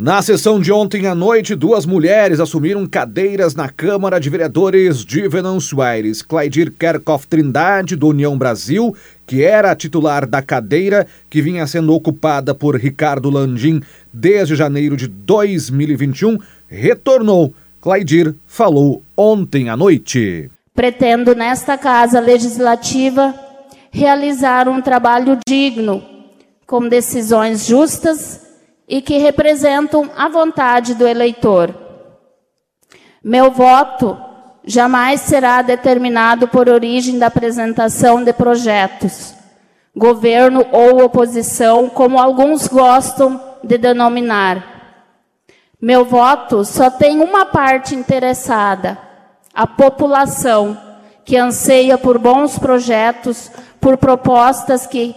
[0.00, 5.26] Na sessão de ontem à noite, duas mulheres assumiram cadeiras na Câmara de Vereadores de
[5.26, 6.22] Venâncio Aires.
[6.22, 8.94] Claidir Kerkhoff Trindade, do União Brasil,
[9.26, 13.82] que era titular da cadeira que vinha sendo ocupada por Ricardo Landim
[14.12, 16.38] desde janeiro de 2021,
[16.68, 17.52] retornou.
[17.80, 20.48] Claidir falou ontem à noite.
[20.76, 23.34] Pretendo, nesta Casa Legislativa,
[23.90, 26.00] realizar um trabalho digno,
[26.68, 28.46] com decisões justas
[28.88, 31.74] e que representam a vontade do eleitor.
[33.22, 34.16] Meu voto
[34.64, 39.34] jamais será determinado por origem da apresentação de projetos,
[39.94, 44.78] governo ou oposição, como alguns gostam de denominar.
[45.80, 48.98] Meu voto só tem uma parte interessada,
[49.54, 50.76] a população,
[51.24, 55.14] que anseia por bons projetos, por propostas que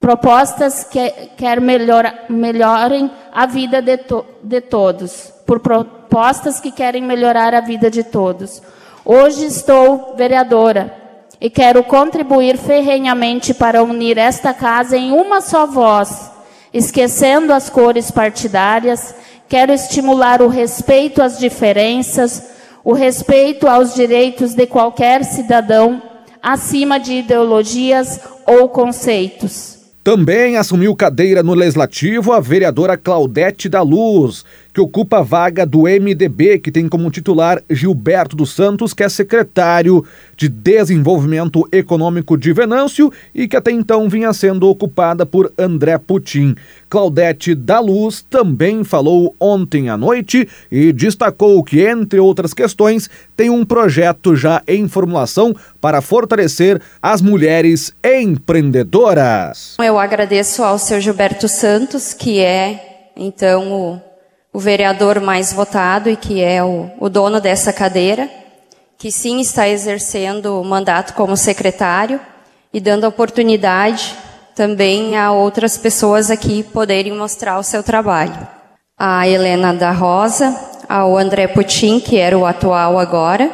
[0.00, 7.02] propostas que quer melhor, melhorem a vida de, to, de todos, por propostas que querem
[7.02, 8.62] melhorar a vida de todos.
[9.04, 10.96] Hoje estou vereadora
[11.38, 16.30] e quero contribuir ferrenhamente para unir esta casa em uma só voz,
[16.72, 19.14] esquecendo as cores partidárias.
[19.48, 22.50] Quero estimular o respeito às diferenças,
[22.82, 26.02] o respeito aos direitos de qualquer cidadão,
[26.42, 29.79] acima de ideologias ou conceitos.
[30.02, 35.82] Também assumiu cadeira no Legislativo a vereadora Claudete da Luz, que ocupa a vaga do
[35.82, 40.04] MDB, que tem como titular Gilberto dos Santos, que é secretário
[40.36, 46.54] de Desenvolvimento Econômico de Venâncio e que até então vinha sendo ocupada por André Putin.
[46.88, 53.48] Claudete da Luz também falou ontem à noite e destacou que, entre outras questões, tem
[53.48, 59.76] um projeto já em formulação para fortalecer as mulheres empreendedoras.
[59.80, 64.09] Eu agradeço ao seu Gilberto Santos, que é, então, o
[64.52, 68.28] o vereador mais votado e que é o, o dono dessa cadeira,
[68.98, 72.20] que sim está exercendo o mandato como secretário
[72.72, 74.14] e dando oportunidade
[74.54, 78.46] também a outras pessoas aqui poderem mostrar o seu trabalho.
[78.98, 80.54] A Helena da Rosa,
[80.88, 83.50] ao André Putin, que era o atual agora,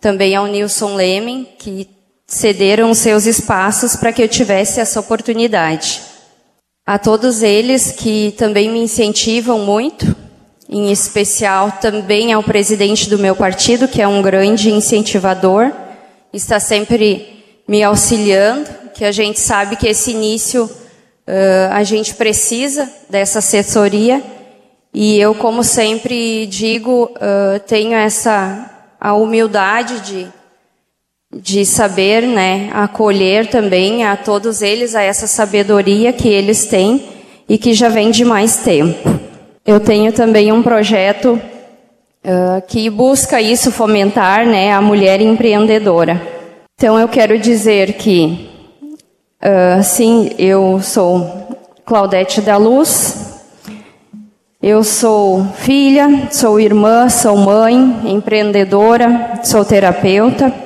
[0.00, 1.88] também ao Nilson Lemen, que
[2.26, 6.02] cederam seus espaços para que eu tivesse essa oportunidade.
[6.86, 10.14] A todos eles que também me incentivam muito,
[10.68, 15.72] em especial também ao presidente do meu partido, que é um grande incentivador,
[16.32, 22.88] está sempre me auxiliando, que a gente sabe que esse início uh, a gente precisa
[23.10, 24.22] dessa assessoria.
[24.94, 28.70] E eu, como sempre digo, uh, tenho essa
[29.00, 30.28] a humildade de
[31.34, 37.02] de saber, né, acolher também a todos eles a essa sabedoria que eles têm
[37.48, 39.18] e que já vem de mais tempo.
[39.64, 46.22] Eu tenho também um projeto uh, que busca isso fomentar, né, a mulher empreendedora.
[46.78, 48.48] Então eu quero dizer que,
[49.42, 51.48] uh, sim, eu sou
[51.84, 53.34] Claudete da Luz,
[54.62, 60.65] eu sou filha, sou irmã, sou mãe, empreendedora, sou terapeuta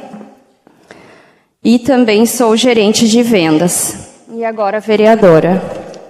[1.65, 4.09] e também sou gerente de vendas.
[4.34, 5.62] E agora vereadora.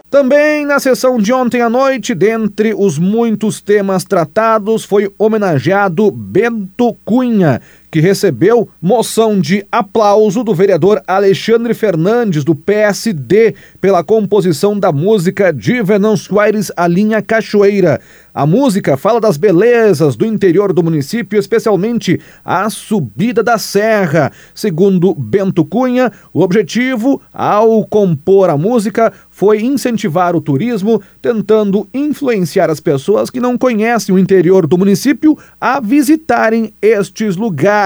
[0.09, 6.97] Também na sessão de ontem à noite, dentre os muitos temas tratados, foi homenageado Bento
[7.05, 14.93] Cunha, que recebeu moção de aplauso do vereador Alexandre Fernandes, do PSD, pela composição da
[14.93, 18.01] música de Venâncio Aires, A Linha Cachoeira.
[18.33, 24.31] A música fala das belezas do interior do município, especialmente a subida da serra.
[24.55, 32.71] Segundo Bento Cunha, o objetivo ao compor a música foi incentivar o turismo, tentando influenciar
[32.71, 37.80] as pessoas que não conhecem o interior do município a visitarem estes lugares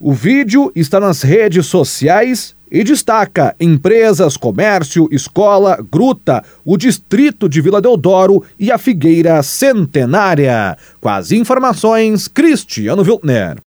[0.00, 7.60] O vídeo está nas redes sociais e destaca empresas, comércio, escola, gruta, o distrito de
[7.60, 10.76] Vila Deodoro e a Figueira Centenária.
[11.00, 13.58] Com as informações, Cristiano Wiltner.